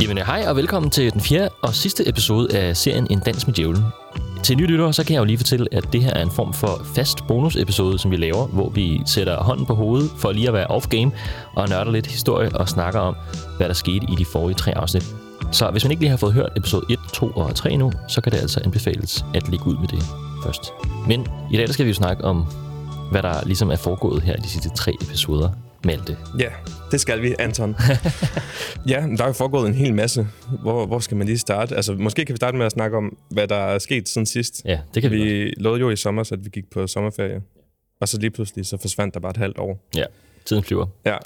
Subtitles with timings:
[0.00, 3.54] Jamen hej og velkommen til den fjerde og sidste episode af serien En Dans med
[3.54, 3.84] Djævlen.
[4.42, 6.52] Til nye lyttere, så kan jeg jo lige fortælle, at det her er en form
[6.52, 10.54] for fast bonusepisode, som vi laver, hvor vi sætter hånden på hovedet for lige at
[10.54, 11.10] være off-game
[11.54, 13.16] og nørder lidt historie og snakker om,
[13.56, 15.04] hvad der skete i de forrige tre afsnit.
[15.52, 18.20] Så hvis man ikke lige har fået hørt episode 1, 2 og 3 nu, så
[18.20, 20.02] kan det altså anbefales at ligge ud med det
[20.44, 20.72] først.
[21.08, 22.46] Men i dag skal vi jo snakke om,
[23.10, 25.50] hvad der ligesom er foregået her i de sidste tre episoder.
[25.84, 26.16] Malte.
[26.38, 26.48] Ja,
[26.90, 27.76] det skal vi, Anton.
[28.88, 30.26] ja, der er jo foregået en hel masse.
[30.62, 31.76] Hvor, hvor skal man lige starte?
[31.76, 34.62] Altså, måske kan vi starte med at snakke om, hvad der er sket siden sidst.
[34.64, 36.86] Ja, det kan vi, vi Vi lovede jo i sommer, så at vi gik på
[36.86, 37.40] sommerferie.
[38.00, 39.88] Og så lige pludselig, så forsvandt der bare et halvt år.
[39.96, 40.04] Ja,
[40.44, 40.86] tiden flyver.
[41.06, 41.16] Ja.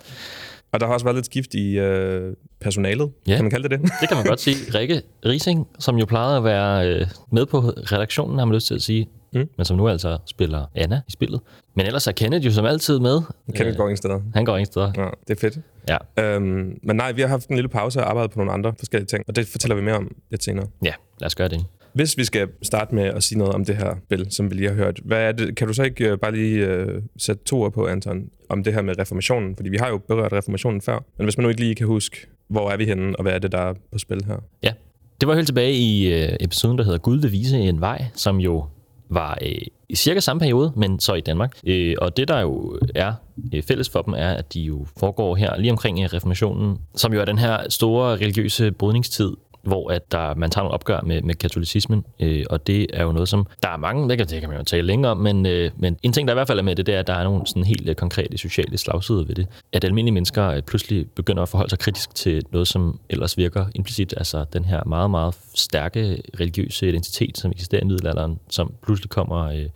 [0.73, 3.35] Og der har også været lidt skift i øh, personalet, Ja.
[3.35, 3.91] kan man kalde det det?
[4.01, 4.57] Det kan man godt sige.
[4.75, 8.75] Rikke Rising, som jo plejede at være øh, med på redaktionen, har man lyst til
[8.75, 9.49] at sige, Mm.
[9.57, 11.41] men som nu altså spiller Anna i spillet.
[11.75, 13.21] Men ellers er Kenneth jo som altid med.
[13.55, 14.21] Kenneth går ingen steder.
[14.35, 14.93] Han går ingen steder.
[14.97, 15.59] Ja, det er fedt.
[15.89, 16.25] Ja.
[16.25, 19.07] Øhm, men nej, vi har haft en lille pause og arbejdet på nogle andre forskellige
[19.07, 20.67] ting, og det fortæller vi mere om lidt senere.
[20.85, 21.65] ja, lad os gøre det.
[21.93, 24.69] Hvis vi skal starte med at sige noget om det her spil, som vi lige
[24.69, 27.63] har hørt, hvad er det, kan du så ikke øh, bare lige øh, sætte to
[27.63, 29.57] ord på, Anton, om det her med reformationen?
[29.57, 32.27] Fordi vi har jo berørt reformationen før, men hvis man nu ikke lige kan huske,
[32.49, 34.37] hvor er vi henne, og hvad er det, der er på spil her?
[34.63, 34.73] Ja,
[35.21, 38.41] det var helt tilbage i øh, episoden, der hedder Gud vil vise en vej, som
[38.41, 38.65] jo
[39.11, 39.59] var øh,
[39.89, 41.57] i cirka samme periode, men så i Danmark.
[41.67, 43.13] Øh, og det, der jo er
[43.55, 47.13] øh, fælles for dem, er, at de jo foregår her lige omkring øh, reformationen, som
[47.13, 51.23] jo er den her store religiøse brydningstid, hvor at der, man tager nogle opgør med,
[51.23, 54.41] med katolicismen, øh, og det er jo noget, som der er mange, det kan, det
[54.41, 56.59] kan man jo tale længere om, men, øh, men en ting, der i hvert fald
[56.59, 59.25] er med det, det er, at der er nogle sådan helt øh, konkrete sociale slagsider
[59.25, 59.47] ved det.
[59.73, 63.67] At almindelige mennesker øh, pludselig begynder at forholde sig kritisk til noget, som ellers virker
[63.75, 69.11] implicit, altså den her meget, meget stærke religiøse identitet, som eksisterer i middelalderen, som pludselig
[69.11, 69.67] kommer øh,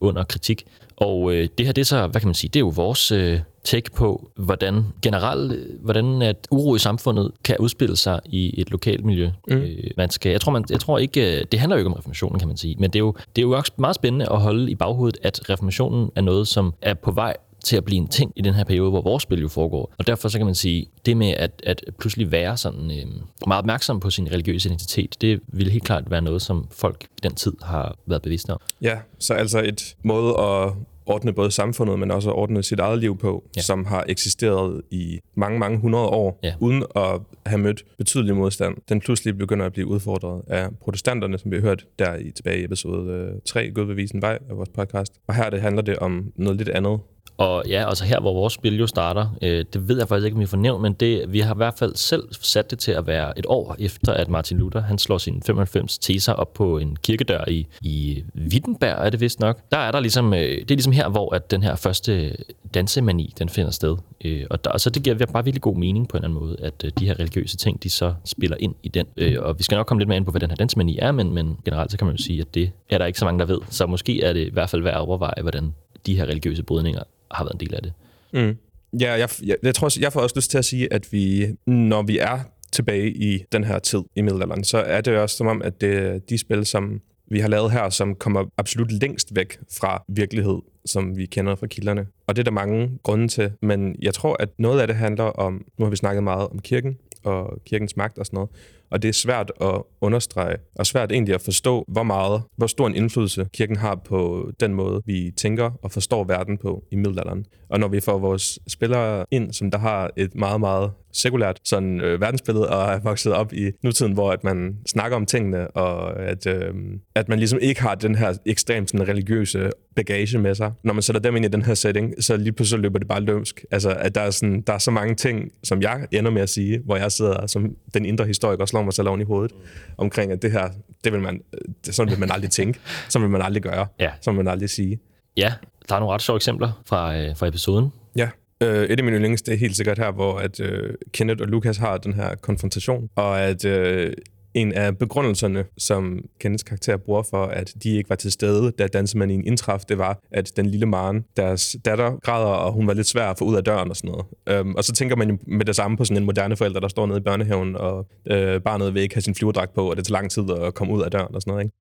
[0.00, 0.64] under kritik.
[0.96, 3.12] Og øh, det her, det er så, hvad kan man sige, det er jo vores
[3.12, 8.70] øh, take på, hvordan generelt, hvordan at uro i samfundet kan udspille sig i et
[8.70, 9.30] lokalt miljø.
[9.48, 9.56] Mm.
[9.56, 11.96] Øh, man skal, jeg tror, man, jeg tror ikke, øh, det handler jo ikke om
[11.96, 14.40] reformationen, kan man sige, men det er jo, det er jo også meget spændende at
[14.40, 18.08] holde i baghovedet, at reformationen er noget, som er på vej til at blive en
[18.08, 19.94] ting i den her periode, hvor vores spil jo foregår.
[19.98, 23.06] Og derfor så kan man sige, det med at, at pludselig være sådan øh,
[23.46, 27.20] meget opmærksom på sin religiøse identitet, det vil helt klart være noget, som folk i
[27.22, 28.60] den tid har været bevidste om.
[28.82, 30.72] Ja, så altså et måde at
[31.06, 33.60] ordne både samfundet, men også ordne sit eget liv på, Ja.
[33.60, 36.54] som har eksisteret i mange, mange hundrede år, Ja.
[36.60, 38.76] uden at have mødt betydelig modstand.
[38.88, 42.60] Den pludselig begynder at blive udfordret af protestanterne, som vi har hørt der i, tilbage
[42.60, 45.12] i episode øh, 3, Gud vil vise en vej af vores podcast.
[45.28, 46.98] Og her det handler det om noget lidt andet.
[47.36, 50.34] Og ja, altså her, hvor vores spil jo starter, øh, det ved jeg faktisk ikke,
[50.34, 52.92] om vi får nævnt, men det, vi har i hvert fald selv sat det til
[52.92, 56.78] at være et år efter, at Martin Luther han slår sine 95 teser op på
[56.78, 59.58] en kirkedør i, i Wittenberg, er det vist nok.
[59.72, 62.36] Der er der ligesom, øh, det er ligesom her, hvor at den her første
[62.74, 63.96] dansemani, den finder sted.
[64.24, 66.56] Øh, og der, så det giver bare virkelig god mening på en eller anden måde,
[66.60, 69.06] at øh, de her religiøse ting, de så spiller ind i den.
[69.16, 71.12] Øh, og vi skal nok komme lidt mere ind på, hvad den her dansemani er,
[71.12, 73.38] men, men generelt så kan man jo sige, at det er der ikke så mange,
[73.38, 73.58] der ved.
[73.70, 75.74] Så måske er det i hvert fald værd at overveje, hvordan
[76.06, 77.92] de her religiøse brydninger har været en del af det.
[78.32, 78.56] Mm.
[79.00, 81.46] Ja, jeg, jeg, jeg tror også, jeg får også lyst til at sige, at vi,
[81.66, 82.38] når vi er
[82.72, 86.30] tilbage i den her tid i middelalderen, så er det også som om, at det
[86.30, 91.16] de spil, som vi har lavet her, som kommer absolut længst væk fra virkelighed, som
[91.16, 92.06] vi kender fra kilderne.
[92.26, 95.24] Og det er der mange grunde til, men jeg tror, at noget af det handler
[95.24, 98.50] om, nu har vi snakket meget om kirken og kirkens magt og sådan noget,
[98.92, 102.86] og det er svært at understrege, og svært egentlig at forstå, hvor meget, hvor stor
[102.86, 107.44] en indflydelse kirken har på den måde, vi tænker og forstår verden på i middelalderen.
[107.68, 112.00] Og når vi får vores spillere ind, som der har et meget, meget sekulært sådan,
[112.00, 116.22] øh, verdensbillede og er vokset op i nutiden, hvor at man snakker om tingene, og
[116.22, 116.74] at, øh,
[117.14, 120.72] at man ligesom ikke har den her ekstremt sådan, religiøse bagage med sig.
[120.84, 123.20] Når man sætter dem ind i den her setting, så lige pludselig løber det bare
[123.20, 123.64] lømsk.
[123.70, 126.48] Altså, at der er, sådan, der er så mange ting, som jeg ender med at
[126.48, 129.52] sige, hvor jeg sidder som den indre historiker og slår mig selv oven i hovedet,
[129.98, 130.68] omkring at det her,
[131.04, 131.40] det vil man,
[131.86, 132.78] det, sådan vil man aldrig tænke,
[133.08, 134.10] sådan vil man aldrig gøre, Ja.
[134.20, 134.98] sådan vil man aldrig sige.
[135.36, 135.52] Ja,
[135.88, 137.92] der er nogle ret sjove eksempler fra, øh, fra episoden.
[138.16, 138.28] Ja.
[138.62, 141.48] Øh, et af mine yndlings, det er helt sikkert her, hvor at, øh, Kenneth og
[141.48, 144.12] Lukas har den her konfrontation, og at øh,
[144.54, 148.86] en af begrundelserne, som Kenneths karakter bruger for, at de ikke var til stede, da
[148.86, 153.06] dansemanien indtraf, det var, at den lille Maren, deres datter, græder, og hun var lidt
[153.06, 154.26] svær at få ud af døren og sådan noget.
[154.48, 156.88] Øhm, og så tænker man jo med det samme på sådan en moderne forælder, der
[156.88, 160.06] står nede i børnehaven, og øh, barnet vil ikke have sin flyverdragt på, og det
[160.06, 161.76] tager lang tid at komme ud af døren og sådan noget, ikke?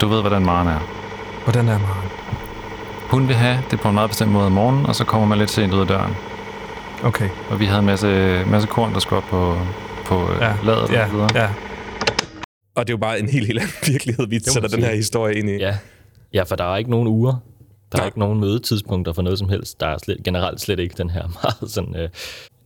[0.00, 0.80] Du ved, hvordan Maren er.
[1.44, 2.08] Hvordan er Maren?
[3.10, 5.38] Hun vil have det på en meget bestemt måde om morgenen, og så kommer man
[5.38, 6.14] lidt sent ud af døren.
[7.04, 7.28] Okay.
[7.50, 9.56] Og vi havde en masse, masse korn, der skulle op på,
[10.12, 10.48] på ja.
[10.48, 11.28] Ja, ladet og så videre.
[11.34, 11.48] ja.
[12.74, 15.34] Og det er jo bare en helt, helt anden virkelighed, vi sætter den her historie
[15.38, 15.56] ind i.
[15.56, 15.78] Ja.
[16.34, 17.32] ja, for der er ikke nogen uger.
[17.92, 18.06] Der er Nej.
[18.06, 19.80] ikke nogen mødetidspunkter for noget som helst.
[19.80, 22.08] Der er slet, generelt slet ikke den her meget sådan, øh,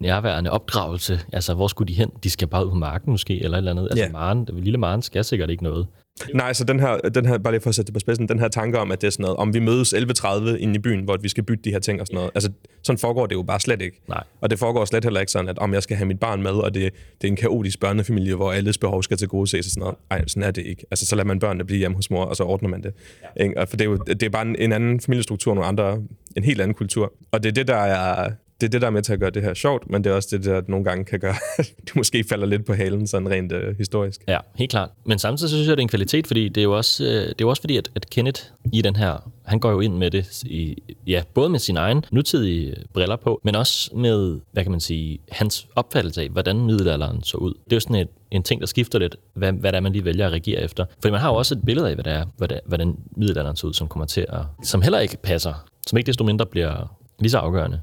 [0.00, 1.20] nærværende opdragelse.
[1.32, 2.10] Altså, hvor skulle de hen?
[2.22, 3.88] De skal bare ud på marken måske, eller et eller andet.
[3.90, 4.10] Altså, Ja.
[4.12, 5.86] Maren, lille Maren skal sikkert ikke noget.
[6.34, 8.38] Nej, så den her, den her, bare lige for at sætte det på spidsen, den
[8.38, 11.04] her tanke om, at det er sådan noget, om vi mødes 11.30 inde i byen,
[11.04, 12.30] hvor vi skal bytte de her ting og sådan noget.
[12.34, 12.50] Altså,
[12.82, 14.02] sådan foregår det jo bare slet ikke.
[14.08, 14.22] Nej.
[14.40, 16.50] Og det foregår slet heller ikke sådan, at om jeg skal have mit barn med,
[16.50, 19.70] og det, det er en kaotisk børnefamilie, hvor alles behov skal til gode ses og
[19.70, 19.96] sådan noget.
[20.10, 20.84] Ej, sådan er det ikke.
[20.90, 22.92] Altså, så lader man børnene blive hjemme hos mor, og så ordner man det.
[23.40, 23.64] Ja.
[23.64, 25.98] For det er jo det er bare en, en anden familiestruktur, nogle andre,
[26.36, 27.12] en helt anden kultur.
[27.32, 28.30] Og det er det, der er,
[28.60, 30.14] det er det, der er med til at gøre det her sjovt, men det er
[30.14, 33.30] også det, der nogle gange kan gøre, at du måske falder lidt på halen, sådan
[33.30, 34.20] rent øh, historisk.
[34.28, 34.90] Ja, helt klart.
[35.04, 37.10] Men samtidig så synes jeg, det er en kvalitet, fordi det er jo også, øh,
[37.10, 38.42] det er jo også fordi, at, at Kenneth
[38.72, 42.04] i den her, han går jo ind med det, i, ja, både med sin egen
[42.12, 47.22] nutidige briller på, men også med, hvad kan man sige, hans opfattelse af, hvordan middelalderen
[47.22, 47.54] så ud.
[47.64, 49.92] Det er jo sådan et, en ting, der skifter lidt, hvad, hvad det er, man
[49.92, 50.84] lige vælger at reagere efter.
[51.02, 53.56] For man har jo også et billede af, hvad det er, hvad det, hvordan middelalderen
[53.56, 56.96] så ud, som kommer til at, som heller ikke passer, som ikke desto mindre bliver
[57.18, 57.80] lige så afgørende.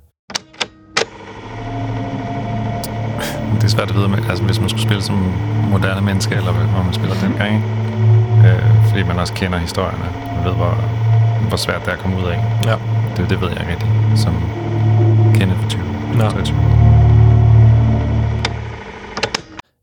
[3.64, 5.16] Det er svært at vide, med, altså, hvis man skulle spille som
[5.74, 7.56] moderne menneske, eller hvor man spiller dengang.
[7.56, 7.66] ikke?
[8.48, 10.06] Øh, fordi man også kender historierne,
[10.38, 10.74] og ved, hvor,
[11.48, 12.38] hvor svært det er at komme ud af.
[12.66, 12.76] Ja.
[13.16, 13.90] Det, det ved jeg ikke rigtig,
[14.24, 14.34] som
[15.36, 15.82] Kenneth for 20.
[16.18, 16.30] Nå.
[16.30, 16.58] 23.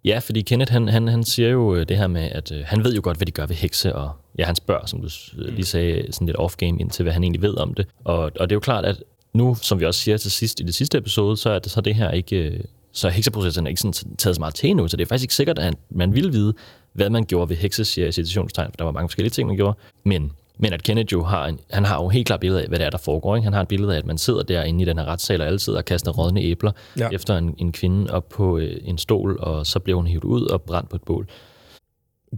[0.04, 2.84] Ja, fordi Kenneth, han, han, han siger jo øh, det her med, at øh, han
[2.84, 5.54] ved jo godt, hvad de gør ved hekse, og ja, han spørger, som du øh,
[5.54, 7.86] lige sagde, sådan lidt off-game ind til, hvad han egentlig ved om det.
[8.04, 10.62] Og, og det er jo klart, at nu, som vi også siger til sidst i
[10.62, 12.62] det sidste episode, så er det så det her ikke...
[12.92, 15.34] Så er hekseprocessen ikke sådan taget så meget til endnu, så det er faktisk ikke
[15.34, 16.54] sikkert, at man ville vide,
[16.92, 19.56] hvad man gjorde ved hekse, siger jeg citationstegn, for der var mange forskellige ting, man
[19.56, 19.78] gjorde.
[20.04, 22.78] Men, men at Kenneth jo har, en, han har jo helt klart billede af, hvad
[22.78, 23.36] det er, der foregår.
[23.36, 23.44] Ikke?
[23.44, 25.78] Han har et billede af, at man sidder derinde i den her retssal, og sidder
[25.78, 27.08] og kaster rådne æbler Ja.
[27.12, 30.42] efter en, en kvinde op på øh, en stol, og så bliver hun hivet ud
[30.46, 31.28] og brændt på et bål.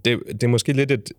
[0.05, 1.13] det, det er måske lidt et,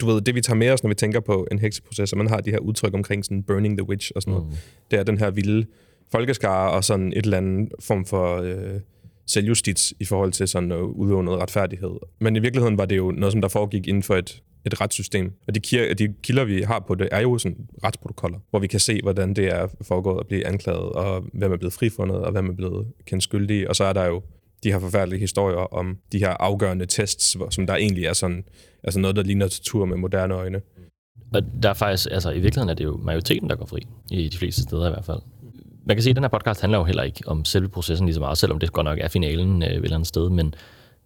[0.00, 2.28] du ved, det vi tager med os, når vi tænker på en hekseproces, og man
[2.28, 4.56] har de her udtryk omkring sådan burning the witch og sådan noget, Mm.
[4.90, 5.66] det er den her vilde
[6.12, 8.80] folkeskare og sådan et eller andet form for øh,
[9.26, 11.90] selvjustits i forhold til sådan at udøve noget retfærdighed.
[12.20, 15.32] Men i virkeligheden var det jo noget, som der foregik inden for et, et retssystem.
[15.48, 18.66] Og de, kir- de kilder, vi har på det, er jo sådan retsprotokoller, hvor vi
[18.66, 22.32] kan se, hvordan det er foregået at blive anklaget, og hvem er blevet frifundet, og
[22.32, 23.68] hvem er blevet kendt skyldig.
[23.68, 24.22] Og så er der jo
[24.64, 28.44] de her forfærdelige historier om de her afgørende tests, som der egentlig er sådan,
[28.84, 30.60] altså noget, der ligner tortur med moderne øjne.
[31.34, 34.28] Og der er faktisk, altså i virkeligheden er det jo majoriteten, der går fri, i
[34.28, 35.18] de fleste steder i hvert fald.
[35.86, 38.14] Man kan sige, at den her podcast handler jo heller ikke om selve processen lige
[38.14, 40.54] så meget, selvom det godt nok er finalen øh, et eller andet sted, men,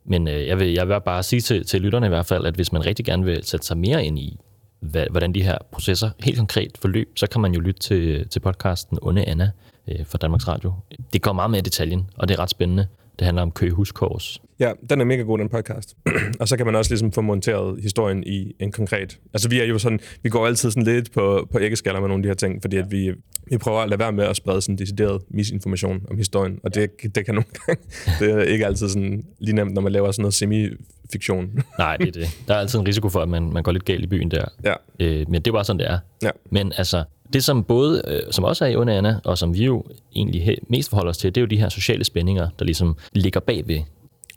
[0.05, 2.55] men øh, jeg, vil, jeg vil bare sige til, til lytterne i hvert fald, at
[2.55, 4.39] hvis man rigtig gerne vil sætte sig mere ind i,
[4.81, 8.41] hvad, hvordan de her processer helt konkret forløb, så kan man jo lytte til, til
[8.41, 9.51] podcasten Onde Anna
[9.89, 10.73] øh, fra Danmarks Radio.
[11.13, 12.87] Det går meget mere i detaljen, og det er ret spændende.
[13.19, 14.41] Det handler om Køge Huskors.
[14.61, 15.97] Ja, den er mega god, den podcast.
[16.41, 19.19] og så kan man også ligesom få monteret historien i en konkret...
[19.35, 22.21] Altså vi er jo sådan, vi går altid sådan lidt på, på æggeskaller med nogle
[22.21, 23.13] af de her ting, fordi at vi,
[23.51, 26.91] vi prøver at lade være med at sprede sådan decideret misinformation om historien, og det,
[27.15, 27.83] det kan nogle gange,
[28.21, 31.51] det er ikke altid sådan lige nemt, når man laver sådan noget semi-fiktion.
[31.79, 32.29] Nej, det er det.
[32.49, 34.45] Der er altid en risiko for, at man, man går lidt galt i byen der.
[34.65, 35.99] ja, Øh, men det er bare sådan, det er.
[36.23, 36.31] Ja.
[36.51, 39.65] Men altså, det som både, øh, som også er i Onde Anna, og som vi
[39.65, 39.85] jo
[40.17, 43.41] egentlig mest forholder os til, det er jo de her sociale spændinger, der ligesom ligger
[43.41, 43.81] bagved,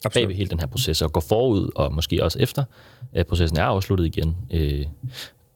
[0.06, 0.14] absolut.
[0.28, 2.64] bagved hele den her proces, og går forud, og måske også efter,
[3.14, 4.36] at processen er afsluttet igen.
[4.52, 4.86] Øh,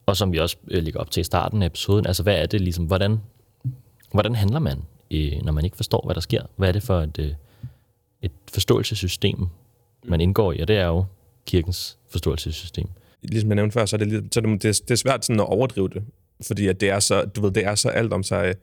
[0.05, 2.45] og som vi også øh, ligger op til i starten af episoden, altså hvad er
[2.45, 3.17] det ligesom, hvordan,
[4.11, 6.41] hvordan handler man, øh, når man ikke forstår, hvad der sker?
[6.55, 7.31] Hvad er det for et, øh,
[8.21, 9.47] et forståelsessystem,
[10.05, 10.59] man indgår i?
[10.59, 11.05] Og det er jo
[11.45, 12.87] kirkens forståelsessystem.
[13.23, 15.25] Ligesom jeg nævnte før, så er det, lidt- så er det, er, det er svært
[15.25, 16.03] sådan at overdrive det,
[16.47, 18.55] fordi at det er så, du ved, det er så alt om sig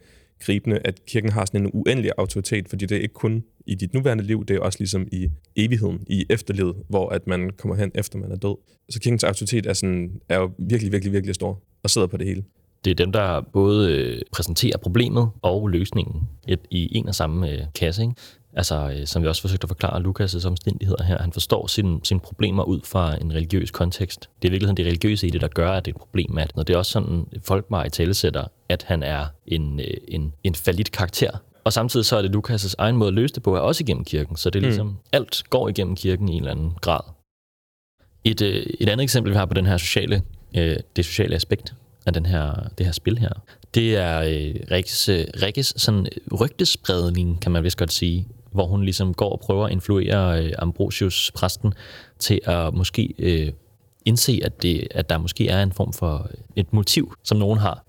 [0.44, 3.94] gribende, at kirken har sådan en uendelig autoritet, fordi det er ikke kun i dit
[3.94, 7.90] nuværende liv, det er også ligesom i evigheden, i efterlivet, hvor at man kommer hen
[7.94, 8.56] efter man er død.
[8.88, 12.26] Så kirkens autoritet er, sådan, er jo virkelig, virkelig, virkelig stor og sidder på det
[12.26, 12.44] hele.
[12.84, 17.50] Det er dem, der både øh, præsenterer problemet og løsningen i, i en og samme
[17.50, 18.02] øh, kasse.
[18.02, 18.14] Ikke?
[18.56, 22.20] Altså, øh, som vi også forsøgte at forklare Lukas' omstændigheder her, han forstår sine, sine
[22.20, 24.20] problemer ud fra en religiøs kontekst.
[24.20, 26.38] Det er i virkeligheden det religiøse i det, der gør, at det er et problem.
[26.38, 29.97] At, når det er også sådan, folk meget i talesætter, at han er en, øh,
[30.09, 31.30] en, en falit karakter.
[31.64, 34.04] Og samtidig så er det Lukas' egen måde at løse det på, er også igennem
[34.04, 34.37] kirken.
[34.37, 34.94] Så det er ligesom, mm.
[35.12, 37.00] alt går igennem kirken i en eller anden grad.
[38.25, 40.23] Et, øh, et andet eksempel, vi har på den her sociale,
[40.56, 41.75] øh, det sociale aspekt
[42.06, 43.30] af den her, det her spil her,
[43.75, 46.06] det er øh, Rikkes, øh, Rikkes sådan
[46.40, 50.52] rygtespredning, kan man vist godt sige, hvor hun ligesom går og prøver at influere øh,
[50.59, 51.75] Ambrosius, præsten,
[52.18, 53.52] til at måske øh,
[54.04, 57.85] indse, at, det, at der måske er en form for et motiv, som nogen har.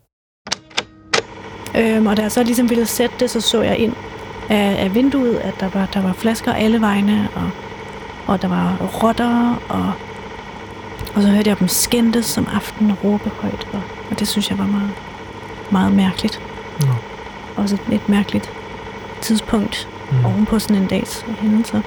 [1.78, 3.94] Øhm, og da jeg så ligesom ville sætte det, så så jeg ind
[4.50, 7.50] af, af vinduet, at der var, der var flasker alle vegne, og,
[8.28, 9.92] og der var rotter, og,
[11.16, 14.50] og så hørte jeg dem skændtes som aften og råbe højt, og, og det synes
[14.50, 14.92] jeg var meget,
[15.70, 16.42] meget mærkeligt.
[16.82, 16.94] Nå.
[17.56, 18.52] Også et, et mærkeligt
[19.22, 20.26] tidspunkt mm.
[20.26, 21.82] oven på sådan en dags hændelser.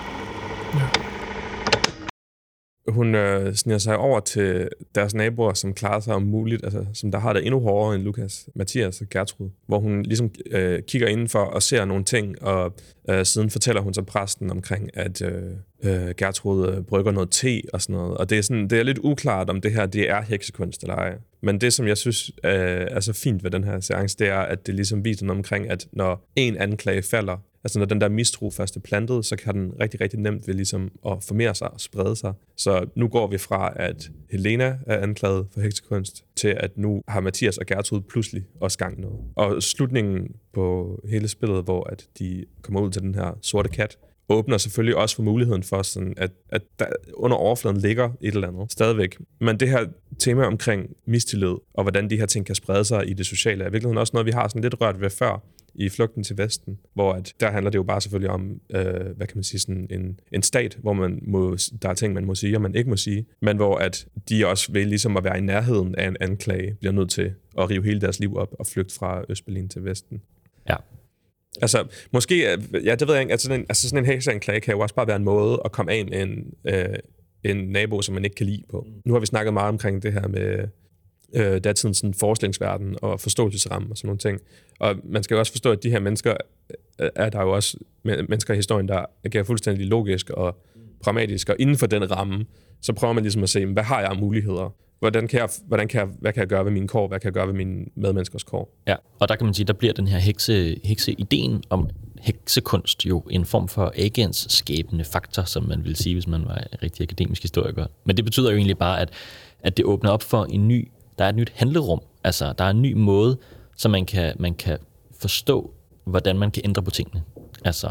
[2.88, 7.10] Hun øh, sniger sig over til deres naboer, som klarer sig om muligt, altså som
[7.10, 11.08] der har det endnu hårdere end Lukas, Mathias og Gertrud, hvor hun ligesom øh, kigger
[11.08, 12.74] indenfor og ser nogle ting, og
[13.10, 15.42] øh, siden fortæller hun så præsten omkring, at øh,
[15.84, 18.16] øh, Gertrud øh, brygger noget te og sådan noget.
[18.16, 20.94] Og det er, sådan, det er lidt uklart, om det her det er heksekunst eller
[20.94, 21.14] ej.
[21.42, 24.38] Men det, som jeg synes øh, er så fint ved den her seance, det er,
[24.38, 28.08] at det ligesom viser noget omkring, at når en anklage falder, Altså når den der
[28.08, 31.72] mistro først er plantet, så kan den rigtig, rigtig nemt ved ligesom at formere sig
[31.72, 32.32] og sprede sig.
[32.56, 37.20] Så nu går vi fra, at Helena er anklaget for heksekunst, til at nu har
[37.20, 39.18] Mathias og Gertrud pludselig også gang noget.
[39.36, 43.98] Og slutningen på hele spillet, hvor at de kommer ud til den her sorte kat,
[44.28, 48.48] åbner selvfølgelig også for muligheden for, sådan, at, at der under overfladen ligger et eller
[48.48, 49.18] andet stadigvæk.
[49.40, 49.86] Men det her
[50.18, 53.70] tema omkring mistillid, og hvordan de her ting kan sprede sig i det sociale, er
[53.70, 55.42] virkeligheden også noget, vi har sådan lidt rørt ved før
[55.78, 59.26] i Flugten til Vesten, hvor at, der handler det jo bare selvfølgelig om, øh, hvad
[59.26, 62.34] kan man sige, sådan en, en stat, hvor man må, der er ting, man må
[62.34, 65.38] sige, og man ikke må sige, men hvor at de også vil ligesom at være
[65.38, 68.66] i nærheden af en anklage, bliver nødt til at rive hele deres liv op og
[68.66, 70.22] flygte fra Østberlin til Vesten.
[70.68, 70.76] Ja.
[71.62, 74.74] Altså, måske, ja, det ved jeg ikke, altså sådan en, altså sådan en hekseanklage kan
[74.74, 76.98] jo også bare være en måde at komme af med en, øh,
[77.44, 78.86] en nabo, som man ikke kan lide på.
[79.04, 80.68] Nu har vi snakket meget omkring det her med
[81.34, 84.40] øh, datidens sådan, forskningsverden og forståelsesramme og sådan nogle ting.
[84.80, 86.34] Og man skal jo også forstå, at de her mennesker,
[87.00, 90.58] øh, er der jo også mennesker i historien, der agerer fuldstændig logisk og
[91.02, 92.46] pragmatisk, og inden for den ramme,
[92.80, 94.74] så prøver man ligesom at se, hvad har jeg af muligheder?
[94.98, 97.08] Hvordan kan jeg, hvordan kan jeg, hvad kan jeg gøre ved mine kår?
[97.08, 98.74] Hvad kan jeg gøre ved mine medmenneskers kår?
[98.86, 101.88] Ja, og der kan man sige, der bliver den her hekse, hekse-ideen om
[102.20, 106.54] heksekunst jo en form for agens skabende faktor, som man vil sige, hvis man var
[106.54, 107.86] en rigtig akademisk historiker.
[108.04, 109.10] Men det betyder jo egentlig bare, at,
[109.60, 112.00] at det åbner op for en ny der er et nyt handlerum.
[112.24, 113.38] Altså, der er en ny måde,
[113.76, 114.78] så man kan, man kan
[115.20, 115.70] forstå,
[116.04, 117.22] hvordan man kan ændre på tingene.
[117.64, 117.90] Altså,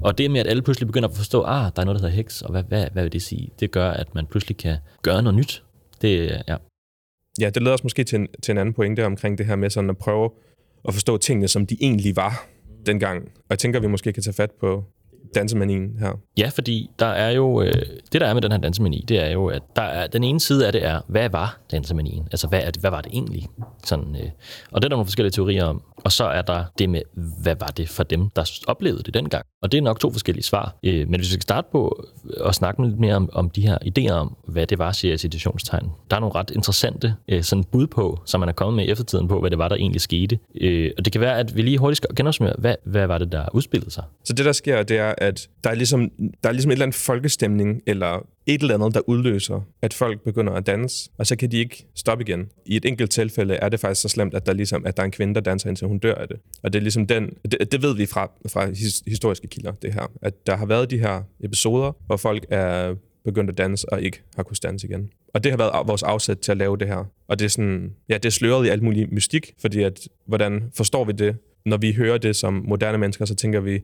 [0.00, 2.16] og det med, at alle pludselig begynder at forstå, ah, der er noget, der hedder
[2.16, 3.50] heks, og hvad, hvad, hvad vil det sige?
[3.60, 5.64] Det gør, at man pludselig kan gøre noget nyt.
[6.02, 6.56] Det, ja.
[7.40, 9.70] Ja, det leder os måske til en, til en anden pointe omkring det her med
[9.70, 10.30] sådan at prøve
[10.88, 12.46] at forstå tingene, som de egentlig var
[12.86, 13.22] dengang.
[13.24, 14.84] Og jeg tænker, at vi måske kan tage fat på
[15.34, 16.12] dansemanien her.
[16.38, 17.72] Ja, fordi der er jo, øh,
[18.12, 20.40] det der er med den her dansemani, det er jo, at der er, den ene
[20.40, 22.28] side af det er, hvad var dansemanien?
[22.30, 23.46] Altså, hvad, er det, hvad var det egentlig?
[23.84, 24.30] Sådan, øh,
[24.70, 25.82] og det er der nogle forskellige teorier om.
[26.04, 27.02] Og så er der det med,
[27.42, 29.44] hvad var det for dem, der oplevede det dengang?
[29.62, 30.76] Og det er nok to forskellige svar.
[30.82, 32.06] Øh, men hvis vi skal starte på
[32.44, 35.20] at snakke lidt mere om, om de her idéer om, hvad det var, siger jeg
[35.20, 35.90] citationstegn.
[36.10, 38.90] Der er nogle ret interessante øh, sådan bud på, som man er kommet med i
[38.90, 40.38] eftertiden på, hvad det var, der egentlig skete.
[40.60, 43.32] Øh, og det kan være, at vi lige hurtigt skal genopsummere, hvad, hvad var det,
[43.32, 44.04] der udspillede sig?
[44.24, 46.10] Så det, der sker, det er, at der er ligesom,
[46.42, 50.20] der er ligesom et eller andet folkestemning, eller et eller andet, der udløser, at folk
[50.20, 52.48] begynder at danse, og så kan de ikke stoppe igen.
[52.66, 55.04] I et enkelt tilfælde er det faktisk så slemt, at der, ligesom, at der er
[55.04, 56.36] en kvinde, der danser, indtil hun dør af det.
[56.62, 58.70] Og det er ligesom den, det, det ved vi fra, fra
[59.06, 62.94] historiske kilder, det her, at der har været de her episoder, hvor folk er
[63.24, 65.10] begyndt at danse og ikke har kunnet danse igen.
[65.34, 67.04] Og det har været vores afsæt til at lave det her.
[67.28, 70.62] Og det er sådan, ja, det er sløret i alt muligt mystik, fordi at, hvordan
[70.74, 71.36] forstår vi det?
[71.64, 73.80] Når vi hører det som moderne mennesker, så tænker vi,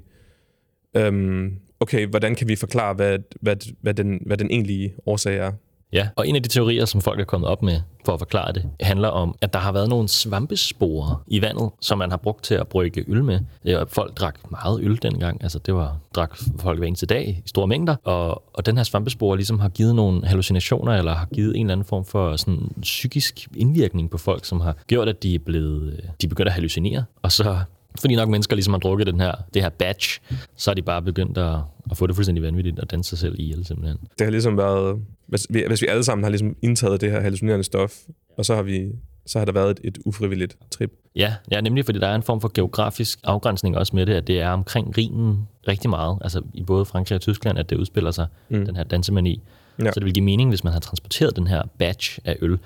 [0.96, 5.52] øhm, okay, hvordan kan vi forklare, hvad, hvad, hvad, den, hvad den egentlige årsag er?
[5.92, 8.52] Ja, og en af de teorier, som folk er kommet op med for at forklare
[8.52, 12.44] det, handler om, at der har været nogle svampesporer i vandet, som man har brugt
[12.44, 13.40] til at brygge øl med.
[13.88, 17.66] Folk drak meget øl dengang, altså det var drak folk hver eneste dag i store
[17.66, 21.66] mængder, og, og den her svampespore ligesom har givet nogle hallucinationer, eller har givet en
[21.66, 25.38] eller anden form for sådan psykisk indvirkning på folk, som har gjort, at de er
[25.38, 27.58] blevet, øh, de er begyndt at hallucinere, og så
[28.00, 30.20] fordi nok mennesker ligesom har drukket den her, det her batch,
[30.56, 31.58] så er de bare begyndt at,
[31.90, 33.98] at få det fuldstændig vanvittigt og danse sig selv ihjel simpelthen.
[34.18, 37.20] Det har ligesom været, hvis vi, hvis vi alle sammen har ligesom indtaget det her
[37.20, 37.94] hallucinerende stof,
[38.36, 38.92] og så har vi
[39.26, 40.92] så har der været et, et ufrivilligt trip.
[41.16, 44.26] Ja, ja, nemlig fordi der er en form for geografisk afgrænsning også med det, at
[44.26, 48.10] det er omkring Rhinen rigtig meget, altså i både Frankrig og Tyskland, at det udspiller
[48.10, 48.66] sig, mm.
[48.66, 49.42] den her dansemani.
[49.78, 49.84] Ja.
[49.84, 52.58] Så det vil give mening, hvis man har transporteret den her batch af øl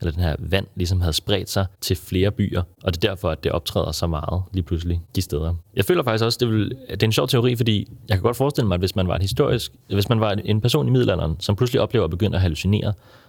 [0.00, 3.30] eller den her vand ligesom havde spredt sig til flere byer, og det er derfor,
[3.30, 5.54] at det optræder så meget lige pludselig de steder.
[5.76, 8.36] Jeg føler faktisk også, det, vil, det er en sjov teori, fordi jeg kan godt
[8.36, 11.36] forestille mig, at hvis man var en historisk, hvis man var en person i middelalderen,
[11.40, 12.88] som pludselig oplever at begynde at hallucinere,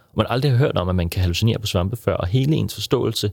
[0.10, 2.55] og man aldrig har hørt om, at man kan hallucinere på svampe før, og hele
[2.55, 3.31] ens forståelse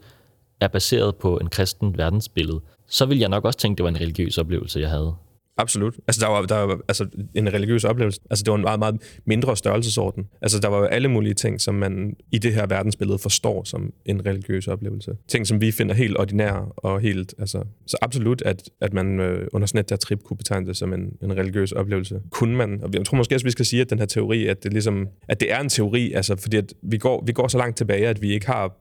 [0.60, 3.90] er baseret på en kristen verdensbillede, så vil jeg nok også tænke, at det var
[3.90, 5.14] en religiøs oplevelse, jeg havde.
[5.56, 5.94] Absolut.
[6.08, 8.20] Altså, der var, der var altså, en religiøs oplevelse.
[8.30, 10.28] Altså, det var en meget, meget mindre størrelsesorden.
[10.42, 13.92] Altså, der var jo alle mulige ting, som man i det her verdensbillede forstår som
[14.04, 15.12] en religiøs oplevelse.
[15.28, 17.34] Ting, som vi finder helt ordinære og helt...
[17.38, 20.76] Altså, så absolut, at, at man øh, under sådan et der trip kunne betegne det
[20.76, 22.20] som en, en religiøs oplevelse.
[22.30, 22.80] Kunne man...
[22.82, 25.08] Og jeg tror måske også, vi skal sige, at den her teori, at det, ligesom,
[25.28, 28.08] at det er en teori, altså, fordi at vi, går, vi går så langt tilbage,
[28.08, 28.76] at vi ikke har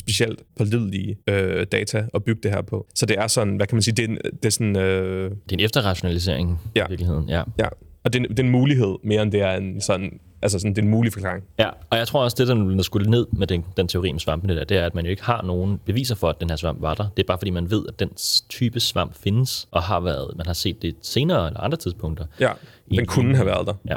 [0.00, 2.86] specielt pålidelige øh, data at bygge det her på.
[2.94, 4.76] Så det er sådan, hvad kan man sige, det er, det er sådan...
[4.76, 6.84] Øh, Det er en efterrationalisering Ja.
[6.86, 7.28] i virkeligheden.
[7.28, 7.42] Ja.
[7.58, 7.68] ja,
[8.04, 10.20] og det er, en- det er en mulighed mere end det er en sådan...
[10.44, 11.44] Altså sådan, det er en mulig forklaring.
[11.58, 14.56] Ja, og jeg tror også, det, der skulle ned med den, den teori med svampene
[14.56, 16.80] der, det er, at man jo ikke har nogen beviser for, at den her svamp
[16.82, 17.08] var der.
[17.16, 18.10] Det er bare, fordi man ved, at den
[18.48, 22.26] type svamp findes, og har været, man har set det senere eller andre tidspunkter.
[22.40, 22.50] Ja,
[22.90, 23.74] den kunne have været der.
[23.90, 23.96] Ja.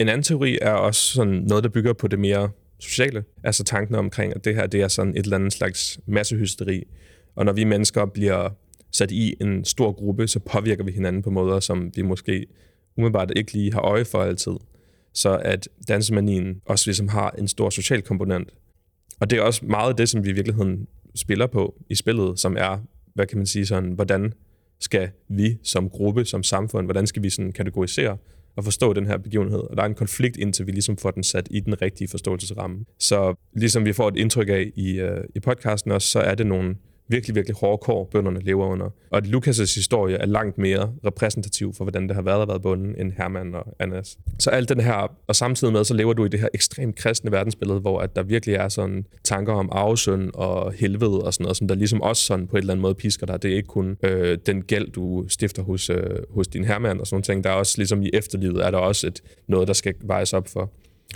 [0.00, 3.24] En anden teori er også sådan noget, der bygger på det mere sociale.
[3.44, 6.84] Altså tanken omkring, at det her det er sådan et eller andet slags massehysteri.
[7.34, 8.50] Og når vi mennesker bliver
[8.92, 12.46] sat i en stor gruppe, så påvirker vi hinanden på måder, som vi måske
[12.96, 14.52] umiddelbart ikke lige har øje for altid.
[15.12, 18.48] Så at dansemanien også ligesom har en stor social komponent.
[19.20, 22.56] Og det er også meget det, som vi i virkeligheden spiller på i spillet, som
[22.56, 22.78] er,
[23.14, 24.32] hvad kan man sige, sådan, hvordan
[24.80, 28.16] skal vi som gruppe, som samfund, hvordan skal vi sådan kategorisere
[28.56, 29.58] at forstå den her begivenhed.
[29.58, 32.84] Og der er en konflikt, indtil vi ligesom får den sat i den rigtige forståelsesramme.
[32.98, 36.46] Så ligesom vi får et indtryk af i, øh, i podcasten også, så er det
[36.46, 36.76] nogle
[37.08, 38.90] virkelig, virkelig hårde kår, bønderne lever under.
[39.10, 42.60] Og at Lukas' historie er langt mere repræsentativ for, hvordan det har været at være
[42.60, 44.18] bunden, end Herman og Annas.
[44.38, 47.32] Så alt den her, og samtidig med, så lever du i det her ekstremt kristne
[47.32, 51.56] verdensbillede, hvor at der virkelig er sådan tanker om arvesøn og helvede og sådan noget,
[51.56, 53.42] som der ligesom også sådan på et eller andet måde pisker dig.
[53.42, 57.06] Det er ikke kun øh, den gæld, du stifter hos, øh, hos din hermand og
[57.06, 57.44] sådan ting.
[57.44, 60.48] Der er også ligesom i efterlivet, er der også et, noget, der skal vejes op
[60.48, 60.72] for.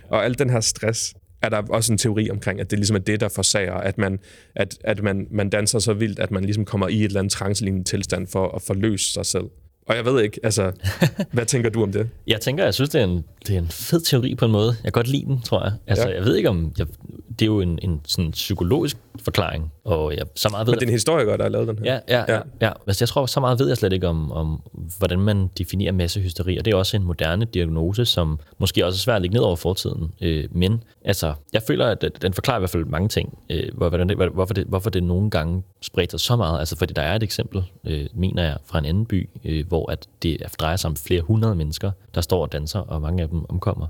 [0.09, 3.01] Og al den her stress, er der også en teori omkring, at det ligesom er
[3.01, 4.19] det, der forsager, at man,
[4.55, 7.33] at, at man, man danser så vildt, at man ligesom kommer i et eller andet
[7.33, 9.45] trancelignende tilstand for at forløse sig selv.
[9.91, 10.73] Og jeg ved ikke, altså,
[11.33, 12.09] hvad tænker du om det?
[12.27, 14.67] Jeg tænker, jeg synes, det er, en, det er en fed teori på en måde.
[14.69, 15.73] Jeg kan godt lide den, tror jeg.
[15.87, 16.15] Altså, Ja.
[16.15, 16.73] jeg ved ikke om...
[16.79, 16.87] Jeg,
[17.31, 20.85] det er jo en, en sådan psykologisk forklaring, og jeg, så meget ved Men det
[20.85, 21.85] er en historiker, der har lavet den her.
[22.09, 22.41] Ja, ja, Ja.
[22.61, 22.73] ja.
[22.87, 24.63] Altså, jeg tror, så meget ved jeg slet ikke om, om,
[24.99, 28.99] hvordan man definerer massehysteri, og det er også en moderne diagnose, som måske også er
[28.99, 30.13] svært at lægge ned over fortiden.
[30.21, 33.89] Øh, men altså, jeg føler, at den forklarer i hvert fald mange ting, øh, hvor-
[33.89, 36.59] hvordan det, hvor- hvorfor, det, hvorfor det nogle gange spreder sig så meget.
[36.59, 39.80] Altså, fordi der er et eksempel, øh, mener jeg, fra en anden by, øh, hvor
[39.85, 43.29] at det drejer sig om flere hundrede mennesker, der står og danser, og mange af
[43.29, 43.87] dem omkommer.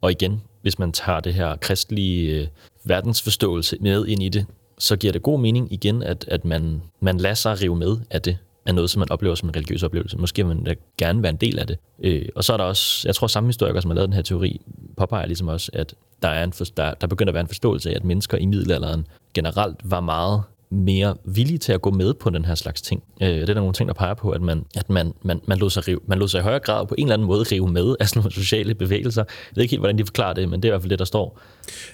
[0.00, 2.46] Og igen, hvis man tager det her kristelige øh,
[2.84, 4.46] verdensforståelse med ind i det,
[4.78, 8.22] så giver det god mening igen, at, at man, man lader sig rive med af
[8.22, 10.18] det, af noget, som man oplever som en religiøs oplevelse.
[10.18, 11.78] Måske vil man da gerne være en del af det.
[12.02, 14.22] Øh, og så er der også, jeg tror samme historiker, som har lavet den her
[14.22, 14.60] teori,
[14.96, 17.90] påpeger ligesom også, at der, er en for, der, der begynder at være en forståelse
[17.90, 22.30] af, at mennesker i middelalderen generelt var meget mere villige til at gå med på
[22.30, 23.02] den her slags ting.
[23.22, 25.58] Øh, det er der nogle ting, der peger på, at man, at man, man, man,
[25.58, 27.68] lod sig rive, man lod sig i højere grad på en eller anden måde rive
[27.68, 29.24] med af sådan nogle sociale bevægelser.
[29.28, 30.98] Jeg ved ikke helt, hvordan de forklarer det, men det er i hvert fald det,
[30.98, 31.40] der står.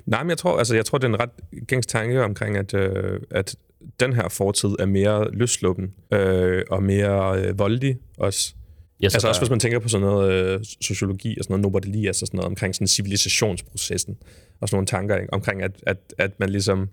[0.06, 2.74] Nej, men jeg tror, altså, jeg tror, det er en ret gængs tanke omkring, at,
[2.74, 3.56] øh, at
[4.00, 8.54] den her fortid er mere løsluppen øh, og mere øh, voldig også.
[9.02, 11.60] Ja, så Altså der, også hvis man tænker på sådan noget øh, sociologi og sådan
[11.60, 14.16] noget Nobel Elias og sådan noget omkring sådan civilisationsprocessen
[14.60, 15.32] og sådan nogle tanker ikke?
[15.32, 16.88] omkring, at, at, at man ligesom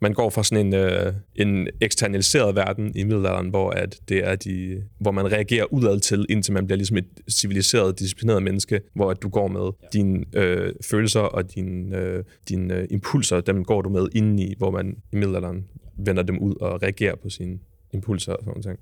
[0.00, 4.36] man går fra sådan en, øh, en eksternaliseret verden i middelalderen, hvor, at det er
[4.36, 9.10] de, hvor man reagerer udad til, indtil man bliver ligesom et civiliseret, disciplineret menneske, hvor
[9.10, 9.86] at du går med ja.
[9.92, 14.70] dine øh, følelser og dine, øh, dine øh, impulser, dem går du med indeni, hvor
[14.70, 15.64] man i middelalderen
[15.96, 17.58] vender dem ud og reagerer på sine
[17.92, 18.78] impulser og sådan noget.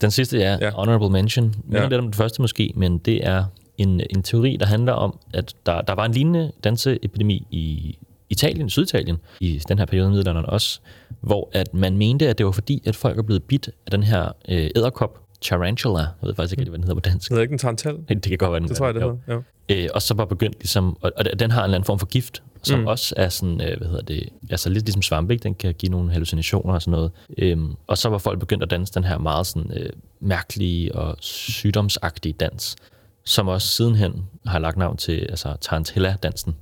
[0.00, 0.64] Den sidste er Ja.
[0.66, 0.70] ja.
[0.70, 1.54] honorable mention.
[1.64, 1.88] Minder Ja.
[1.88, 3.44] lidt om den første måske, men det er
[3.78, 7.98] en, en teori, der handler om, at der, der var en lignende danseepidemi i
[8.30, 10.80] Italien, Syditalien, i den her periode i middelalderen også,
[11.20, 14.02] hvor at man mente, at det var fordi, at folk er blevet bidt af den
[14.02, 17.30] her øh, æderkop, tarantula, jeg ved faktisk ikke, hvad den hedder på dansk.
[17.30, 17.96] Jeg ved ikke, en tarantel?
[18.08, 19.42] Det kan godt være, den Det tror jeg, det hedder.
[19.68, 19.84] Ja.
[19.84, 22.06] Øh, og så var begyndt ligesom, og, og den har en eller anden form for
[22.06, 22.86] gift, som mm.
[22.86, 25.42] også er sådan, øh, hvad hedder det, altså lidt ligesom svampe, ikke?
[25.42, 27.10] den kan give nogle hallucinationer og sådan noget.
[27.38, 29.90] Øhm, og så var folk begyndt at danse den her meget sådan øh,
[30.20, 32.76] mærkelige og sygdomsagtige dans,
[33.24, 36.54] som også sidenhen har lagt navn til altså Tarantella-dansen,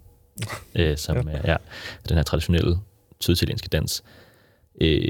[0.74, 1.40] øh, som Ja.
[1.44, 1.56] er
[2.08, 2.78] den her traditionelle
[3.20, 4.04] syditalienske dans.
[4.80, 5.08] Øh,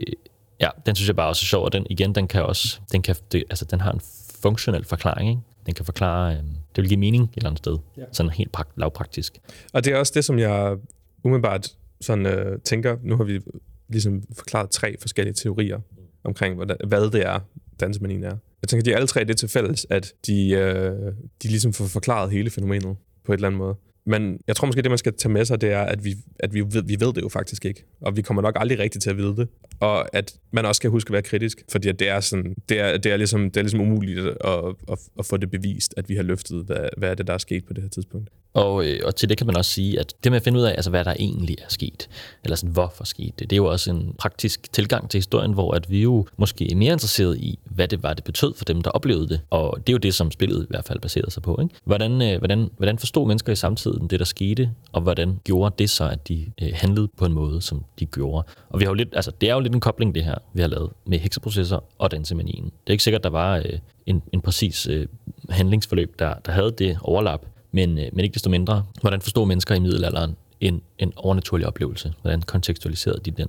[0.60, 3.02] ja, den synes jeg bare også er sjov, og den, igen, den kan også, den,
[3.02, 4.00] kan, det, altså, den har en
[4.42, 5.42] funktionel forklaring, ikke?
[5.66, 6.38] Den kan forklare, øh,
[6.76, 8.02] det vil give mening et eller andet sted, ja.
[8.12, 9.38] sådan helt prakt, lavpraktisk.
[9.72, 10.76] Og det er også det, som jeg
[11.24, 12.96] umiddelbart sådan, øh, tænker.
[13.02, 13.40] Nu har vi
[13.88, 15.80] ligesom forklaret tre forskellige teorier
[16.24, 17.40] omkring, hvordan, hvad det er,
[17.80, 18.36] dansemanien er.
[18.62, 21.12] Jeg tænker, de alle tre det til fælles, at de, øh,
[21.42, 23.74] de ligesom får forklaret hele fænomenet på et eller andet måde.
[24.08, 26.54] Men jeg tror måske, det man skal tage med sig, det er, at vi, at
[26.54, 27.84] vi, ved, vi ved det jo faktisk ikke.
[28.00, 29.48] Og vi kommer nok aldrig rigtigt til at vide det.
[29.80, 32.80] Og at man også skal huske at være kritisk, fordi at det er, sådan, det
[32.80, 34.34] er, det er, ligesom, det er ligesom umuligt at,
[34.92, 37.38] at, at få det bevist, at vi har løftet, hvad, hvad er det, der er
[37.38, 38.30] sket på det her tidspunkt.
[38.54, 40.64] Og, øh, og til det kan man også sige, at det med at finde ud
[40.64, 42.08] af, altså, hvad der egentlig er sket,
[42.44, 45.74] eller sådan, hvorfor skete det, det er jo også en praktisk tilgang til historien, hvor
[45.74, 48.82] at vi jo måske er mere interesseret i, hvad det var, det betød for dem,
[48.82, 49.40] der oplevede det.
[49.50, 51.58] Og det er jo det, som spillet i hvert fald baserede sig på.
[51.62, 51.74] Ikke?
[51.84, 55.74] Hvordan, øh, hvordan, hvordan forstod mennesker i samtiden fortiden, det der skete, og hvordan gjorde
[55.78, 58.46] det så, at de øh, handlede på en måde, som de gjorde.
[58.70, 60.60] Og vi har jo lidt, altså, det er jo lidt en kobling, det her, vi
[60.60, 62.64] har lavet med hekseprocesser og dansemanien.
[62.64, 65.06] Det er ikke sikkert, der var øh, en, en præcis øh,
[65.50, 69.74] handlingsforløb, der, der havde det overlap, men, øh, men ikke desto mindre, hvordan forstod mennesker
[69.74, 72.12] i middelalderen en, en overnaturlig oplevelse?
[72.22, 73.48] Hvordan kontekstualiserede de den?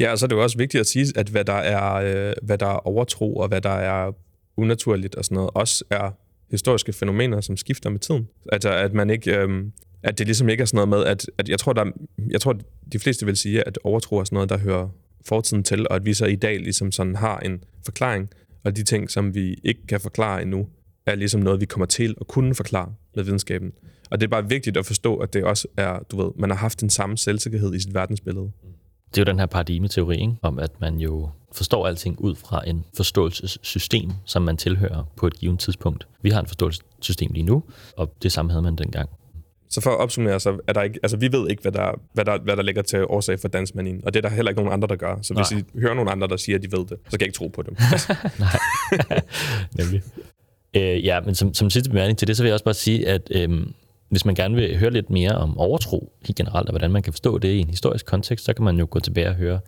[0.00, 2.32] Ja, og så er det jo også vigtigt at sige, at hvad der er, øh,
[2.42, 4.12] hvad der er overtro, og hvad der er
[4.56, 6.10] unaturligt og sådan noget, også er
[6.50, 8.28] historiske fænomener, som skifter med tiden.
[8.52, 9.36] Altså, at man ikke...
[9.38, 11.84] Øhm, at det ligesom ikke er sådan noget med, at, at jeg, tror, der,
[12.30, 12.58] jeg tror,
[12.92, 14.88] de fleste vil sige, at overtro er sådan noget, der hører
[15.26, 18.30] fortiden til, og at vi så i dag ligesom sådan har en forklaring,
[18.64, 20.68] og de ting, som vi ikke kan forklare endnu,
[21.06, 23.72] er ligesom noget, vi kommer til at kunne forklare med videnskaben.
[24.10, 26.56] Og det er bare vigtigt at forstå, at det også er, du ved, man har
[26.56, 28.44] haft den samme selvsikkerhed i sit verdensbillede.
[28.44, 28.68] Mm.
[29.14, 30.34] Det er jo den her paradigmeteori, ikke?
[30.42, 35.34] om at man jo forstår alting ud fra en forståelsessystem, som man tilhører på et
[35.34, 36.06] givet tidspunkt.
[36.22, 37.62] Vi har et forståelsessystem lige nu,
[37.96, 39.10] og det samme havde man dengang.
[39.68, 42.24] Så for at opsummere, så er der ikke, altså vi ved ikke, hvad der, hvad
[42.24, 44.72] der, hvad der ligger til årsag for dansmanien, og det er der heller ikke nogen
[44.72, 45.16] andre, der gør.
[45.22, 45.60] Så hvis Nej.
[45.74, 47.48] I hører nogen andre, der siger, at de ved det, så kan jeg ikke tro
[47.48, 47.76] på dem.
[48.38, 49.20] Nej,
[49.78, 50.02] nemlig.
[50.76, 53.08] Øh, ja, men som, som sidste bemærkning til det, så vil jeg også bare sige,
[53.08, 53.66] at øh,
[54.14, 57.12] hvis man gerne vil høre lidt mere om overtro helt generelt, og hvordan man kan
[57.12, 59.60] forstå det i en historisk kontekst, så kan man jo gå tilbage og høre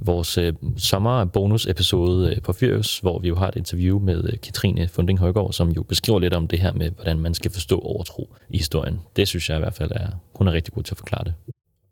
[0.00, 4.88] vores øh, sommerbonus-episode øh, på Fyrus, hvor vi jo har et interview med øh, Katrine
[4.88, 8.34] Funding Højgaard, som jo beskriver lidt om det her med, hvordan man skal forstå overtro
[8.50, 9.00] i historien.
[9.16, 11.34] Det synes jeg i hvert fald er, hun er rigtig god til at forklare det.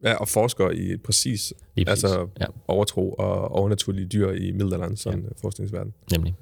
[0.02, 2.46] Ja, og forsker i præcis, præcis altså ja.
[2.68, 5.28] overtro og overnaturlige dyr i middelalderen, sådan ja.
[5.40, 5.94] forskningsverden.
[6.12, 6.34] Nemlig.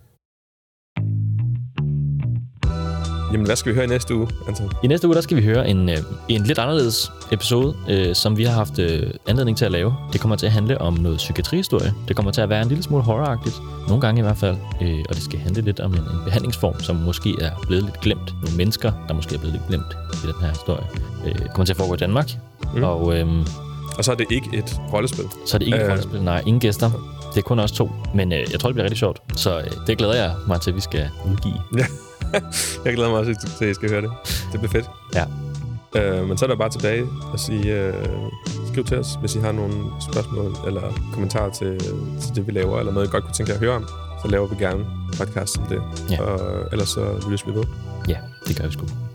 [3.33, 4.73] Jamen, hvad skal vi høre i næste uge, Anton?
[4.83, 5.97] I næste uge, der skal vi høre en, øh,
[6.29, 9.95] en lidt anderledes episode, øh, som vi har haft øh, anledning til at lave.
[10.13, 11.95] Det kommer til at handle om noget psykiatrihistorie.
[12.09, 13.55] Det kommer til at være en lille smule horroragtigt,
[13.89, 14.57] nogle gange i hvert fald.
[14.83, 18.01] Øh, og det skal handle lidt om en, en behandlingsform, som måske er blevet lidt
[18.01, 18.35] glemt.
[18.43, 20.85] Nogle mennesker, der måske er blevet lidt glemt i den her historie.
[21.27, 22.31] Øh, kommer til at foregå i Danmark.
[22.75, 22.83] Mm.
[22.83, 23.27] Og, øh,
[23.99, 25.25] og så er det ikke et rollespil?
[25.47, 26.43] Så er det ikke øh, et rollespil, nej.
[26.47, 26.91] Ingen gæster.
[27.35, 27.91] Det er kun os to.
[28.15, 29.23] Men øh, jeg tror, det bliver rigtig sjovt.
[29.37, 31.55] Så øh, det glæder jeg mig til, at vi skal udgive.
[31.79, 31.87] Ja.
[32.85, 34.11] jeg glæder mig også til, at I skal høre det.
[34.53, 34.91] Det bliver fedt.
[35.15, 35.25] Ja.
[35.97, 37.95] Øh, men så er der bare tilbage at sige, øh,
[38.73, 39.75] skriv til os, hvis I har nogle
[40.11, 41.79] spørgsmål eller kommentarer til,
[42.21, 43.89] til det, vi laver, eller noget, I godt kunne tænke jer at høre om.
[44.23, 44.87] Så laver vi gerne
[45.19, 45.83] podcast om det.
[46.11, 46.23] Ja.
[46.23, 47.65] Og ellers så lyttes vi ved.
[48.09, 48.17] Ja,
[48.49, 49.06] det gør vi sgu.